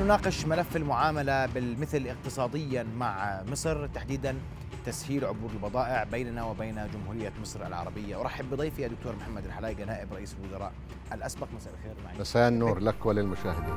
[0.00, 4.38] نناقش ملف المعاملة بالمثل اقتصاديا مع مصر تحديدا
[4.86, 8.20] تسهيل عبور البضائع بيننا وبين جمهورية مصر العربية.
[8.20, 10.72] أرحب بضيفي الدكتور محمد الحلايقة نائب رئيس الوزراء
[11.12, 11.48] الأسبق.
[11.56, 12.18] مساء الخير معي.
[12.18, 13.74] مساء النور لك وللمشاهدين.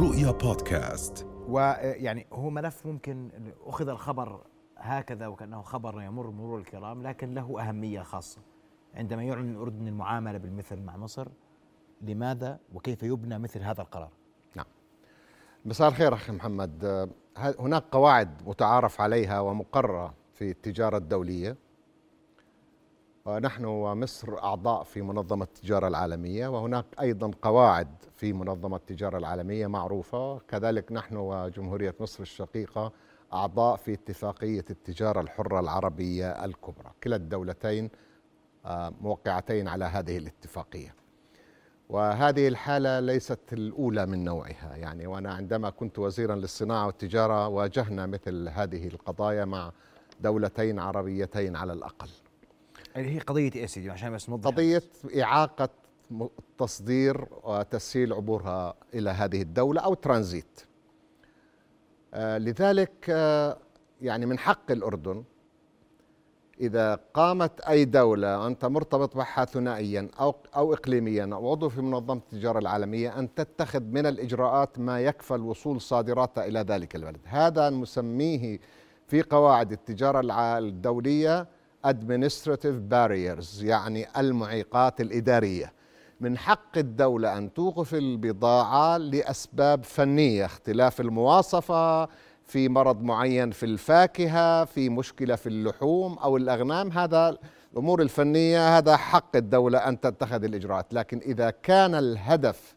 [0.00, 1.26] رؤيا بودكاست.
[1.48, 3.30] ويعني هو ملف ممكن
[3.66, 4.40] أخذ الخبر
[4.76, 8.40] هكذا وكأنه خبر يمر مرور الكرام لكن له أهمية خاصة.
[8.94, 11.28] عندما يعلن الأردن المعاملة بالمثل مع مصر
[12.10, 14.10] لماذا وكيف يبنى مثل هذا القرار؟
[14.54, 14.66] نعم.
[15.64, 16.84] مساء الخير أخي محمد.
[16.84, 21.56] آه، هناك قواعد متعارف عليها ومقررة في التجارة الدولية.
[23.24, 30.38] ونحن ومصر أعضاء في منظمة التجارة العالمية وهناك أيضا قواعد في منظمة التجارة العالمية معروفة.
[30.38, 32.92] كذلك نحن وجمهورية مصر الشقيقة
[33.32, 36.90] أعضاء في اتفاقية التجارة الحرة العربية الكبرى.
[37.04, 37.90] كلا الدولتين
[38.66, 40.94] آه، موقعتين على هذه الاتفاقية.
[41.88, 44.76] وهذه الحالة ليست الأولى من نوعها.
[44.76, 49.72] يعني وأنا عندما كنت وزيرا للصناعة والتجارة واجهنا مثل هذه القضايا مع
[50.20, 52.08] دولتين عربيتين على الأقل.
[52.96, 54.50] اللي هي قضية إيه سيدي؟ عشان بس نوضح.
[54.50, 54.82] قضية
[55.22, 55.68] إعاقة
[56.58, 60.60] تصدير وتسهيل عبورها إلى هذه الدولة أو ترانزيت.
[62.14, 63.58] آه، لذلك آه،
[64.00, 65.24] يعني من حق الأردن
[66.60, 72.20] إذا قامت أي دولة أنت مرتبط بها ثنائيا أو أو إقليميا أو عضو في منظمة
[72.32, 77.20] التجارة العالمية أن تتخذ من الإجراءات ما يكفل وصول صادراتها إلى ذلك البلد.
[77.24, 78.58] هذا نسميه
[79.06, 80.20] في قواعد التجارة
[80.58, 81.46] الدولية
[81.86, 85.72] administrative barriers يعني المعيقات الإدارية.
[86.20, 92.08] من حق الدولة أن توقف البضاعة لأسباب فنية اختلاف المواصفة
[92.46, 97.36] في مرض معين في الفاكهة في مشكلة في اللحوم أو الأغنام هذا
[97.72, 100.94] الأمور الفنية هذا حق الدولة أن تتخذ الإجراءات.
[100.94, 102.74] لكن إذا كان الهدف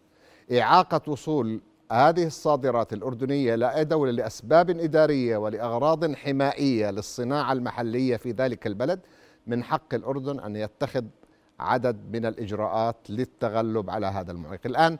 [0.51, 8.67] إعاقة وصول هذه الصادرات الأردنية لاي دولة لأسباب إدارية ولأغراض حمائية للصناعة المحلية في ذلك
[8.67, 8.99] البلد
[9.47, 11.03] من حق الأردن أن يتخذ
[11.59, 14.97] عدد من الإجراءات للتغلب على هذا المعيق الآن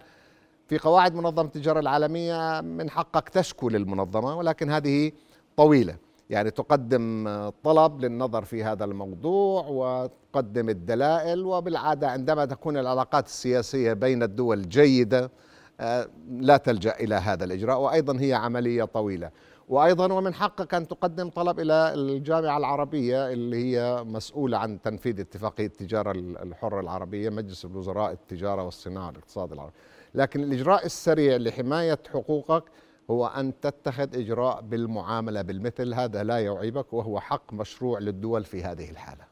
[0.67, 5.11] في قواعد منظمة التجارة العالمية من حقك تشكو للمنظمة ولكن هذه
[5.57, 5.95] طويلة.
[6.29, 7.29] يعني تقدم
[7.63, 15.31] طلب للنظر في هذا الموضوع وتقدم الدلائل وبالعادة عندما تكون العلاقات السياسية بين الدول جيدة
[15.79, 19.29] آه، لا تلجأ إلى هذا الإجراء وأيضا هي عملية طويلة.
[19.69, 25.65] وأيضا ومن حقك أن تقدم طلب إلى الجامعة العربية اللي هي مسؤولة عن تنفيذ اتفاقية
[25.65, 29.73] التجارة الحرة العربية مجلس الوزراء التجارة والصناعة والاقتصاد العربي.
[30.17, 32.63] لكن الإجراء السريع لحماية حقوقك
[33.09, 35.93] هو أن تتخذ إجراء بالمعاملة بالمثل.
[35.93, 39.23] هذا لا يعيبك وهو حق مشروع للدول في هذه الحالة.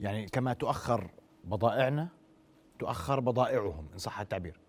[0.00, 1.10] يعني كما تؤخر
[1.44, 2.08] بضائعنا
[2.78, 4.60] تؤخر بضائعهم إن صح التعبير.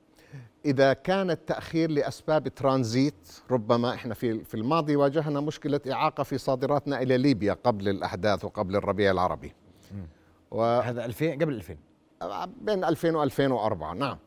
[0.66, 7.02] إذا كان التأخير لأسباب ترانزيت ربما إحنا في في الماضي واجهنا مشكلة إعاقة في صادراتنا
[7.02, 9.54] إلى ليبيا قبل الأحداث وقبل الربيع العربي.
[10.52, 11.78] و هذا 2000 قبل 2000
[12.62, 14.18] بين 2000 و 2004 نعم.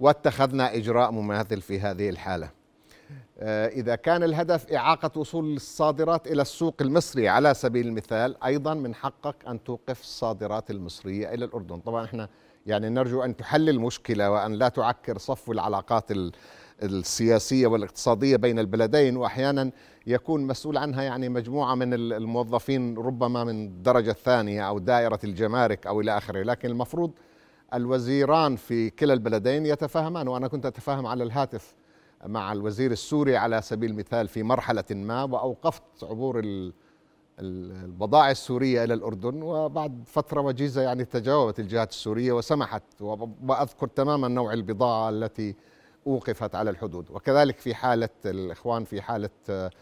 [0.00, 2.50] واتخذنا إجراء مماثل في هذه الحالة.
[3.38, 8.94] آه، إذا كان الهدف إعاقة وصول الصادرات إلى السوق المصري على سبيل المثال أيضا من
[8.94, 11.80] حقك أن توقف الصادرات المصرية إلى الأردن.
[11.80, 12.28] طبعا إحنا
[12.66, 16.04] يعني نرجو أن تحل المشكلة وأن لا تعكر صفو العلاقات
[16.82, 19.70] السياسية والاقتصادية بين البلدين واحيانا
[20.06, 26.00] يكون مسؤول عنها يعني مجموعة من الموظفين ربما من الدرجه الثانية أو دائرة الجمارك أو
[26.00, 26.42] إلى آخره.
[26.42, 27.10] لكن المفروض
[27.74, 31.74] الوزيران في كلا البلدين يتفاهمان وأنا كنت أتفاهم على الهاتف
[32.26, 36.42] مع الوزير السوري على سبيل المثال في مرحلة ما وأوقفت عبور
[37.38, 44.52] البضائع السورية إلى الأردن وبعد فترة وجيزة يعني تجاوبت الجهات السورية وسمحت وأذكر تماما نوع
[44.52, 45.54] البضاعة التي
[46.06, 49.30] أوقفت على الحدود وكذلك في حالة الإخوان في حالة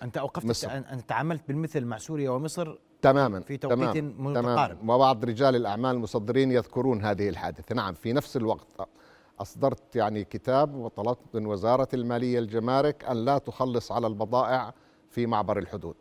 [0.02, 0.70] أنت أوقفت مصر.
[0.70, 4.88] انت تعاملت بالمثل مع سوريا ومصر تماما في توقيت تمام متقارب.
[4.88, 7.74] وبعض رجال الأعمال المصدرين يذكرون هذه الحادثة.
[7.74, 8.66] نعم في نفس الوقت
[9.40, 14.74] أصدرت يعني كتاب وطلبت من وزارة المالية الجمارك أن لا تخلص على البضائع
[15.10, 15.96] في معبر الحدود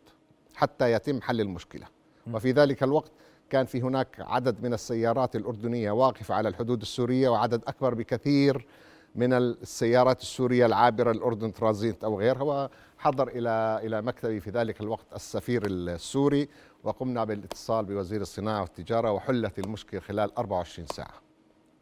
[0.54, 1.86] حتى يتم حل المشكلة.
[2.32, 3.12] وفي ذلك الوقت
[3.50, 8.66] كان في هناك عدد من السيارات الأردنية واقفة على الحدود السورية وعدد أكبر بكثير
[9.14, 12.70] من السيارات السورية العابرة الأردن ترانزيت أو غيرها.
[12.98, 16.48] وحضر إلى إلى مكتبي في ذلك الوقت السفير السوري
[16.84, 21.14] وقمنا بالاتصال بوزير الصناعة والتجارة وحلت المشكلة خلال 24 ساعة.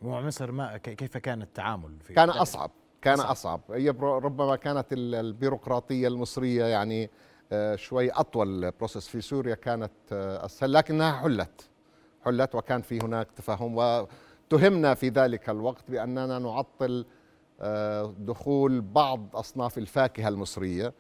[0.03, 2.71] ومصر ما كيف كان التعامل في كان أصعب
[3.03, 3.61] كان أصعب.
[3.71, 7.11] هي ربما كانت البيروقراطية المصرية يعني
[7.53, 11.69] آه، شوي أطول process في سوريا كانت آه، أسهل لكنها حلت.
[12.25, 17.07] حلت وكان في هناك تفاهم واتهمنا في ذلك الوقت بأننا نعطل
[17.61, 20.93] آه، دخول بعض أصناف الفاكهة المصرية.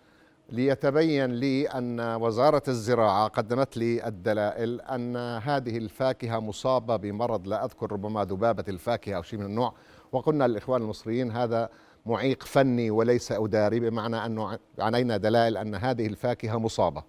[0.50, 7.92] ليتبين لي أن وزارة الزراعة قدمت لي الدلائل أن هذه الفاكهة مصابة بمرض لا أذكر
[7.92, 9.74] ربما ذبابة الفاكهة أو شيء من النوع
[10.12, 11.68] وقلنا للإخوان المصريين هذا
[12.06, 17.04] معيق فني وليس أداري بمعنى أنه عنينا دلائل أن هذه الفاكهة مصابة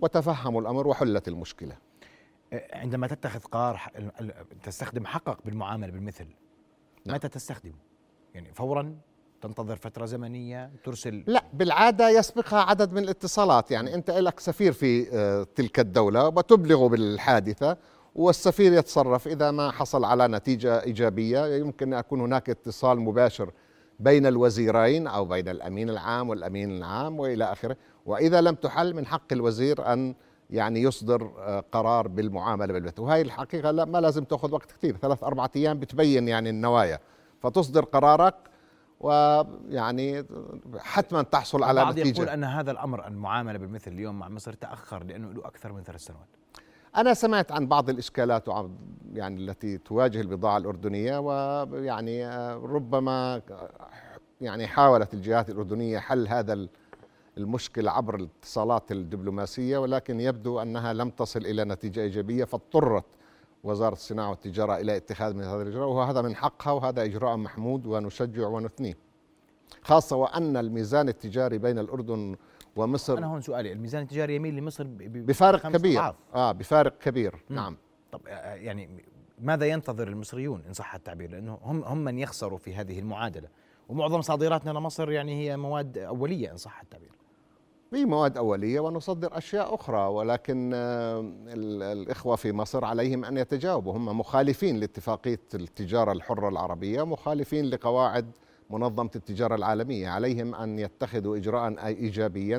[0.00, 1.76] وتفهموا الأمر وحلت المشكلة
[2.72, 3.80] عندما تتخذ قرار
[4.62, 6.26] تستخدم حقق بالمعاملة بالمثل
[7.06, 7.16] نعم.
[7.16, 7.72] متى تستخدم؟
[8.34, 8.96] يعني فورا
[9.40, 13.70] تنتظر فترة زمنية ترسل؟ لا بالعادة يسبقها عدد من الاتصالات.
[13.70, 17.76] يعني أنت لك سفير في آه، تلك الدولة وتبلغ بالحادثة
[18.14, 21.56] والسفير يتصرف إذا ما حصل على نتيجة إيجابية.
[21.56, 23.50] يمكن أن يكون هناك اتصال مباشر
[24.00, 27.76] بين الوزيرين أو بين الأمين العام والأمين العام وإلى آخره.
[28.06, 30.14] وإذا لم تحل من حق الوزير أن
[30.50, 33.00] يعني يصدر آه، قرار بالمعاملة بالبث.
[33.00, 34.96] وهي الحقيقة لا ما لازم تأخذ وقت كثير.
[34.96, 36.98] ثلاث أربعة أيام بتبين يعني النوايا.
[37.42, 38.34] فتصدر قرارك
[39.00, 40.24] ويعني
[40.78, 42.16] حتما تحصل على البعض نتيجة.
[42.16, 46.00] يقول أن هذا الأمر المعامله بالمثل اليوم مع مصر تأخر لأنه له أكثر من ثلاث
[46.00, 46.26] سنوات.
[46.96, 48.76] أنا سمعت عن بعض الإشكالات وعن
[49.12, 53.42] يعني التي تواجه البضاعة الأردنية ويعني آه، ربما
[54.40, 56.68] يعني حاولت الجهات الأردنية حل هذا ال-
[57.38, 63.04] المشكلة عبر الاتصالات الدبلوماسية ولكن يبدو أنها لم تصل إلى نتيجة إيجابية فاضطرت
[63.64, 68.46] وزارة الصناعة والتجارة إلى اتخاذ من هذا الإجراء وهذا من حقها وهذا إجراء محمود ونشجع
[68.46, 68.94] ونثنيه.
[69.82, 72.36] خاصة وأن الميزان التجاري بين الأردن
[72.76, 76.00] ومصر أنا هون سؤالي الميزان التجاري يميل لمصر بفارق كبير.
[76.00, 76.14] أضعاف.
[76.34, 77.34] آه بفارق كبير.
[77.50, 77.56] مم.
[77.56, 77.76] نعم.
[78.12, 79.04] طب آه، يعني
[79.40, 83.48] ماذا ينتظر المصريون إن صح التعبير؟ لأنه هم هم من يخسروا في هذه المعادلة.
[83.88, 87.17] ومعظم صادراتنا لمصر يعني هي مواد أولية إن صح التعبير.
[87.90, 93.92] في مواد أولية ونصدر أشياء أخرى ولكن آه، ال- الإخوة في مصر عليهم أن يتجاوبوا.
[93.96, 98.30] هم مخالفين لاتفاقية التجارة الحرة العربية مخالفين لقواعد
[98.70, 100.08] منظمة التجارة العالمية.
[100.08, 102.58] عليهم أن يتخذوا إجراء إيجابيا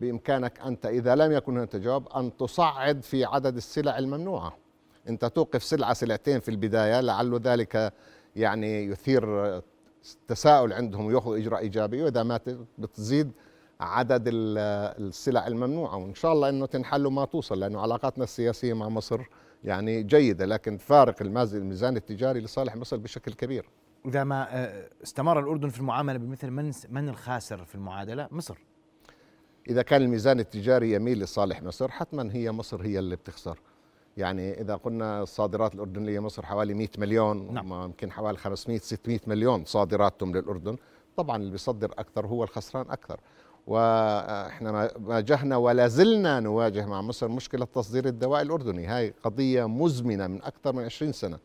[0.00, 4.56] وبإمكانك أنت إذا لم يكن هناك تجاوب أن تصعد في عدد السلع الممنوعة.
[5.08, 7.92] أنت توقف سلعة سلعتين في البداية لعل ذلك
[8.36, 9.62] يعني يثير
[10.28, 12.02] تساؤل عندهم ويأخذ إجراء إيجابي.
[12.02, 12.40] وإذا ما
[12.78, 13.32] بتزيد
[13.80, 14.58] عدد ال-
[15.08, 19.20] السلع الممنوعة وإن شاء الله أنه تنحل وما توصل لأنه علاقاتنا السياسية مع مصر
[19.64, 23.68] يعني جيدة لكن فارق الميزان التجاري لصالح مصر بشكل كبير.
[24.06, 28.58] إذا ما آه، استمر الأردن في المعاملة بمثل من من الخاسر في المعادلة؟ مصر.
[29.68, 33.58] إذا كان الميزان التجاري يميل لصالح مصر حتما هي مصر هي اللي بتخسر.
[34.16, 37.72] يعني إذا قلنا الصادرات الأردنية مصر حوالي 100 مليون نعم.
[37.84, 40.76] يمكن حوالي 500 600 مليون صادراتهم للأردن.
[41.16, 43.20] طبعا اللي بيصدر أكثر هو الخسران أكثر.
[43.66, 48.86] وإحنا واجهنا ولا زلنا نواجه مع مصر مشكلة تصدير الدواء الأردني.
[48.86, 51.38] هاي قضية مزمنة من أكثر من 20 سنة.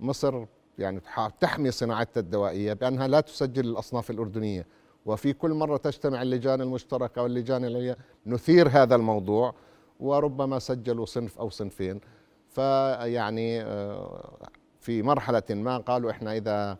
[0.00, 0.44] مصر
[0.78, 4.66] يعني تح- تحمي صناعتها الدوائية بأنها لا تسجل الأصناف الأردنية.
[5.06, 7.96] وفي كل مرة تجتمع اللجان المشتركة واللجان العليا
[8.26, 9.54] نثير هذا الموضوع
[10.00, 12.00] وربما سجلوا صنف أو صنفين.
[12.48, 14.38] فيعني آه،
[14.80, 16.78] في مرحلة ما قالوا إحنا إذا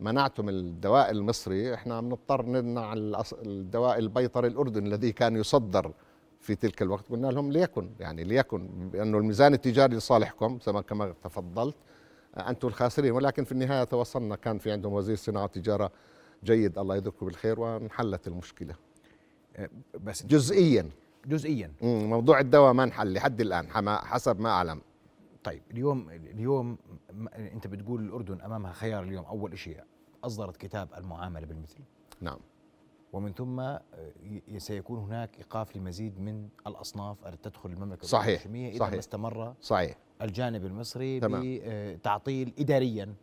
[0.00, 2.92] منعتم الدواء المصري إحنا بنضطر نمنع
[3.32, 5.92] الدواء البيطري الأردني الذي كان يصدر
[6.40, 7.08] في تلك الوقت.
[7.10, 11.76] قلنا لهم ليكن يعني ليكن لأنه الميزان التجاري لصالحكم كما تفضلت
[12.36, 13.12] أنتم الخاسرين.
[13.12, 15.90] ولكن في النهاية توصلنا كان في عندهم وزير صناعة وتجاره
[16.44, 18.74] جيد الله يذكره بالخير وانحلت المشكلة.
[20.04, 20.90] بس جزئيا.
[21.26, 21.72] جزئيا.
[21.82, 24.80] موضوع الدواء ما انحل لحد الآن حسب ما أعلم.
[25.44, 26.78] طيب اليوم اليوم
[27.36, 29.80] انت بتقول الأردن أمامها خيار اليوم أول شيء
[30.24, 31.80] أصدرت كتاب المعاملة بالمثل.
[32.20, 32.38] نعم.
[33.12, 33.80] ومن ثم آه،
[34.58, 38.92] سيكون هناك إيقاف لمزيد من الأصناف التي تدخل المملكة صحيح، الهاشمية إذا صحيح.
[38.92, 39.96] ما استمر صحيح.
[40.22, 41.42] الجانب المصري تمام.
[41.64, 43.14] بتعطيل اداريا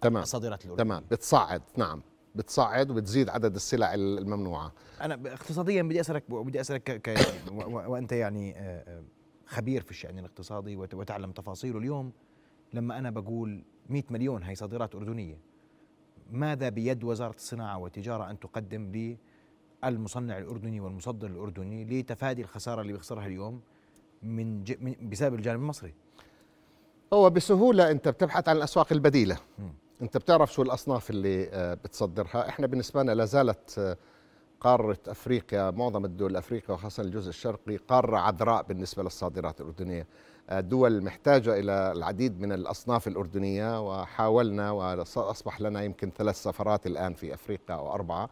[0.00, 0.22] تمام.
[0.22, 1.04] الصادرات الاردنيه تمام.
[1.10, 2.02] بتصعد نعم.
[2.34, 4.72] بتصعد وبتزيد عدد السلع الممنوعة.
[5.00, 7.18] أنا اقتصاديا بدي أسألك بدي أسألك.
[7.66, 8.60] وأنت يعني آه،
[8.98, 9.02] آه،
[9.46, 10.94] خبير في الشأن الاقتصادي وت...
[10.94, 12.12] وتعلم تفاصيله اليوم
[12.72, 15.38] لما أنا بقول 100 مليون هي صادرات أردنية
[16.30, 19.16] ماذا بيد وزارة الصناعة والتجارة أن تقدم
[19.84, 23.60] للمصنع الأردني والمصدر الأردني لتفادي الخسارة اللي بيخسرها اليوم
[24.22, 24.76] من, ج...
[24.80, 25.94] من بسبب الجانب المصري؟
[27.12, 29.38] هو بسهولة أنت بتبحث عن الأسواق البديلة.
[29.58, 29.72] مم.
[30.02, 32.48] أنت بتعرف شو الأصناف اللي آه، بتصدرها.
[32.48, 33.96] إحنا بالنسبة لنا لا زالت آه،
[34.60, 40.06] قارة أفريقيا معظم الدول الأفريقية وخاصة الجزء الشرقي قارة عذراء بالنسبة للصادرات الأردنية.
[40.50, 47.14] آه، دول محتاجة إلى العديد من الأصناف الأردنية وحاولنا وأصبح لنا يمكن ثلاث سفرات الآن
[47.14, 48.30] في أفريقيا أو أربعة.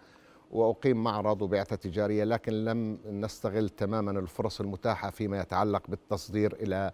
[0.51, 6.91] وأقيم معرض وبعثة تجارية لكن لم نستغل تماما الفرص المتاحة فيما يتعلق بالتصدير إلى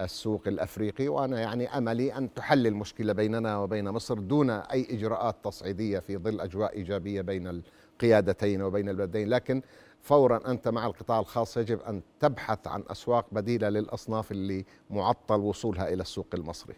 [0.00, 1.08] السوق الأفريقي.
[1.08, 6.40] وأنا يعني أملي أن تحل المشكلة بيننا وبين مصر دون أي إجراءات تصعيدية في ظل
[6.40, 7.62] أجواء إيجابية بين
[8.02, 9.62] القيادتين وبين البلدين لكن
[10.00, 15.88] فورا أنت مع القطاع الخاص يجب أن تبحث عن أسواق بديلة للأصناف اللي معطل وصولها
[15.92, 16.74] إلى السوق المصري.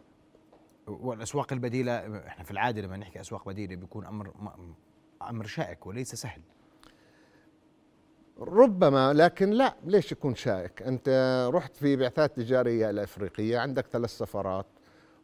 [0.87, 1.93] والأسواق البديلة
[2.26, 4.33] إحنا في العادة لما نحكي أسواق بديلة بيكون أمر
[5.23, 6.40] أمر شائك وليس سهل.
[8.38, 11.09] ربما لكن لا ليش يكون شائك؟ أنت
[11.54, 14.66] رحت في بعثات تجارية الافريقيه عندك ثلاث سفرات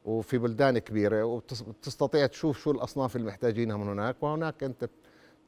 [0.04, 4.88] وفي بلدان كبيرة وتستطيع تشوف شو الأصناف اللي محتاجينها من هناك وهناك أنت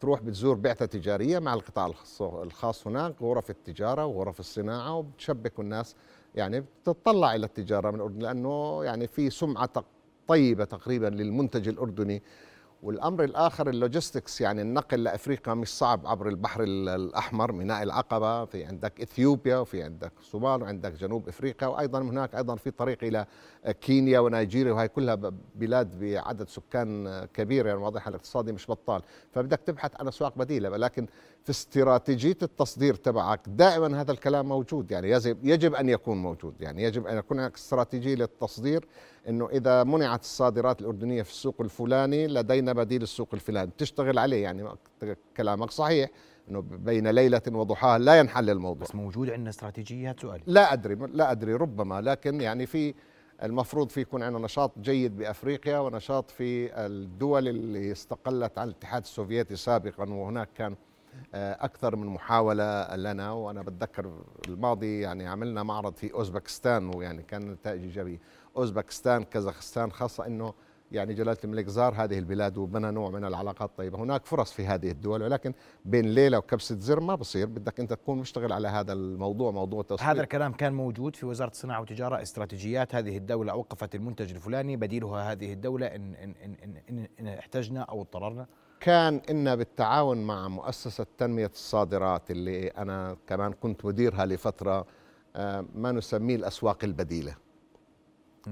[0.02, 5.96] تروح بتزور بعثة تجارية مع القطاع الخاص هناك غرف التجارة وغرف الصناعة وبتشبكوا الناس
[6.34, 9.84] يعني بتطلع إلى التجارة من الأردن لأنه يعني في سمعة
[10.28, 12.22] طيبة تقريبا للمنتج الأردني
[12.82, 18.64] والأمر الآخر ال logistics يعني النقل لأفريقيا مش صعب عبر البحر الأحمر ميناء العقبة في
[18.64, 23.26] عندك إثيوبيا وفي عندك الصومال وعندك جنوب إفريقيا وأيضا هناك أيضا في طريق إلى
[23.80, 25.14] كينيا ونيجيريا وهي كلها
[25.54, 29.02] بلاد بعدد سكان كبير يعني وضعها الاقتصادي مش بطال.
[29.32, 31.06] فبدك تبحث عن أسواق بديلة لكن
[31.44, 33.40] في استراتيجية التصدير تبعك.
[33.46, 34.90] دائما هذا الكلام موجود.
[34.90, 36.54] يعني يجب يجب أن يكون موجود.
[36.60, 38.86] يعني يجب أن يكون هناك استراتيجية للتصدير
[39.28, 43.70] إنه إذا منعت الصادرات الأردنية في السوق الفلاني لدينا بديل السوق الفلاني.
[43.78, 44.42] تشتغل عليه.
[44.42, 44.68] يعني
[45.36, 46.10] كلامك صحيح
[46.48, 48.82] إنه بين ليلة وضحاها لا ينحل الموضوع.
[48.82, 50.40] بس موجود عندنا استراتيجيات سؤال.
[50.46, 50.94] لا أدري.
[50.94, 52.00] لا أدري ربما.
[52.00, 52.94] لكن يعني في
[53.42, 59.56] المفروض في يكون عندنا نشاط جيد بأفريقيا ونشاط في الدول اللي استقلت عن الاتحاد السوفيتي
[59.56, 60.76] سابقا وهناك كان
[61.34, 64.12] أكثر من محاولة لنا وأنا بتذكر
[64.48, 68.18] الماضي يعني عملنا معرض في أوزبكستان ويعني كان نتائج إيجابية.
[68.56, 70.54] أوزبكستان كازاخستان خاصة إنه
[70.92, 74.90] يعني جلالة الملك زار هذه البلاد وبنى نوع من العلاقات الطيبه هناك فرص في هذه
[74.90, 75.52] الدول ولكن
[75.84, 77.46] بين ليلة وكبسة زر ما بصير.
[77.46, 81.50] بدك أنت تكون مشتغل على هذا الموضوع موضوع التسويق هذا الكلام كان موجود في وزارة
[81.50, 82.22] الصناعة والتجارة.
[82.22, 87.80] استراتيجيات هذه الدولة أوقفت المنتج الفلاني بديلها هذه الدولة ان ان ان, إن, إن احتجنا
[87.80, 88.46] أو اضطررنا.
[88.82, 94.86] كان إن بالتعاون مع مؤسسة تنمية الصادرات اللي أنا كمان كنت مديرها لفترة
[95.36, 97.36] آه، ما نسميه الأسواق البديلة.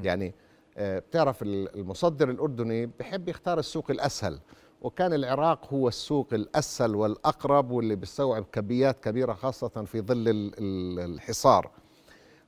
[0.03, 0.35] يعني
[0.77, 4.41] آه، بتعرف المصدر الأردني بحب يختار السوق الأسهل
[4.83, 10.25] وكان العراق هو السوق الأسهل والأقرب واللي بيستوعب كميات كبيرة خاصة في ظل
[10.99, 11.71] الحصار.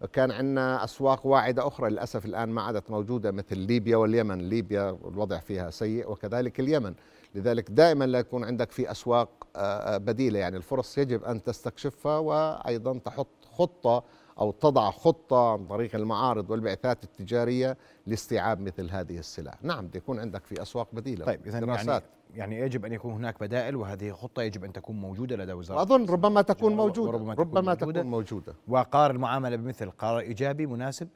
[0.06, 4.38] كان عندنا أسواق واعدة أخرى للأسف الآن ما عادت موجودة مثل ليبيا واليمن.
[4.48, 6.94] ليبيا الوضع فيها سيء وكذلك اليمن.
[7.34, 9.58] لذلك دائما لا يكون عندك في أسواق آه،
[9.94, 10.38] آه، بديلة.
[10.38, 14.04] يعني الفرص يجب أن تستكشفها وأيضا تحط خطة
[14.38, 20.44] أو تضع خطة عن طريق المعارض والبعثات التجارية لاستيعاب مثل هذه السلع نعم يكون عندك
[20.44, 22.02] في أسواق بديلة طيب إذا يعني
[22.34, 26.06] يعني يجب أن يكون هناك بدائل وهذه خطة يجب أن تكون موجودة لدى وزارة أظن
[26.06, 28.54] ربما تكون موجودة ربما, ربما تكون, تكون موجودة.
[28.68, 31.08] وقرار المعاملة بمثل قرار إيجابي مناسب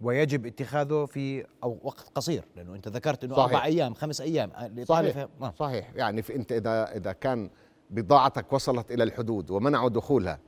[0.00, 4.52] ويجب اتخاذه في أو وقت قصير لأنه أنت ذكرت إنه أربع أيام خمس أيام.
[4.84, 5.28] صحيح.
[5.58, 5.90] صحيح.
[5.94, 7.50] يعني في أنت إذا إذا كان
[7.90, 10.38] بضاعتك وصلت إلى الحدود ومنعوا دخولها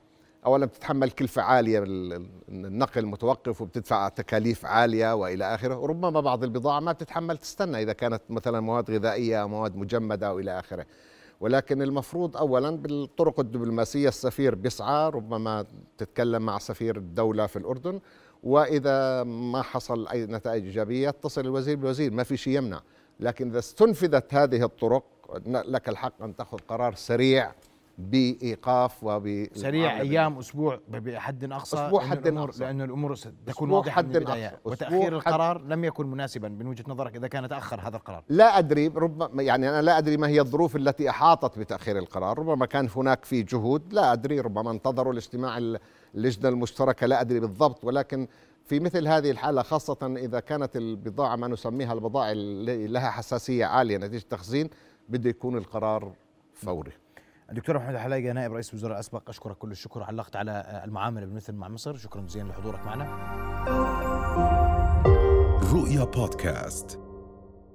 [0.47, 1.85] اولا بتتحمل كلفة عالية
[2.49, 8.23] النقل متوقف وبتدفع تكاليف عالية وإلى آخره وربما بعض البضاعة ما بتتحمل تستنى إذا كانت
[8.31, 10.87] مثلا مواد غذائية أو مواد مجمدة والى آخره.
[11.41, 15.67] ولكن المفروض اولا بالطرق الدبلوماسية السفير بيسعى ربما
[15.99, 18.01] تتكلم مع سفير الدولة في الأردن
[18.43, 22.81] وإذا ما حصل أي نتائج إيجابية يتصل الوزير بالوزير ما في شيء يمنع.
[23.21, 25.05] لكن إذا استنفذت هذه الطرق
[25.47, 27.53] لك الحق أن تأخذ قرار سريع.
[27.99, 32.65] بإيقاف وب سريع أيام أسبوع بحد أقصى أسبوع حد أقصى.
[32.65, 34.61] لأن الأمور تكون واضحة من البداية.
[34.65, 38.25] وتأخير القرار لم يكن مناسبا من وجهة نظرك إذا كان تأخر هذا القرار.
[38.29, 42.39] لا أدري ربما يعني أنا لا أدري ما هي الظروف التي أحاطت بتأخير القرار.
[42.39, 45.79] ربما كان هناك في جهود لا أدري ربما انتظروا الاجتماع
[46.15, 47.85] اللجنة المشتركة لا أدري بالضبط.
[47.85, 48.29] ولكن
[48.65, 53.99] في مثل هذه الحالة خاصة إذا كانت البضاعة ما نسميها البضائع اللي لها حساسية عالية
[53.99, 54.71] نتيجة تخزين
[55.09, 56.13] بده يكون القرار
[56.55, 56.93] فوري.
[57.51, 61.69] الدكتور محمد الحلايقه نائب رئيس الوزراء الاسبق أشكرك كل الشكر علقت على المعاملة بالمثل مع
[61.69, 61.97] مصر.
[61.97, 63.05] شكرا جزيلا لحضورك معنا.
[65.75, 67.02] رؤيا بودكاست.